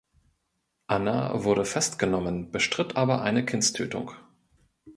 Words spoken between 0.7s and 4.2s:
Anna wurde festgenommen, bestritt aber eine Kindstötung.